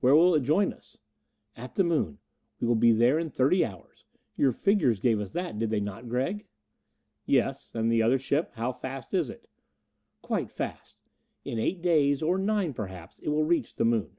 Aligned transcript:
"Where 0.00 0.14
will 0.14 0.34
it 0.34 0.40
join 0.40 0.72
us?" 0.72 1.00
"At 1.54 1.74
the 1.74 1.84
Moon. 1.84 2.18
We 2.60 2.66
will 2.66 2.76
be 2.76 2.92
there 2.92 3.18
in 3.18 3.28
thirty 3.28 3.62
hours. 3.62 4.06
Your 4.34 4.50
figures 4.50 5.00
gave 5.00 5.18
that, 5.34 5.58
did 5.58 5.68
they 5.68 5.80
not, 5.80 6.08
Gregg?" 6.08 6.46
"Yes. 7.26 7.72
And 7.74 7.92
the 7.92 8.00
other 8.00 8.18
ship 8.18 8.52
how 8.54 8.72
fast 8.72 9.12
is 9.12 9.28
it?" 9.28 9.50
"Quite 10.22 10.50
fast. 10.50 11.02
In 11.44 11.58
eight 11.58 11.82
days 11.82 12.22
or 12.22 12.38
nine, 12.38 12.72
perhaps 12.72 13.18
it 13.18 13.28
will 13.28 13.44
reach 13.44 13.74
the 13.74 13.84
Moon." 13.84 14.16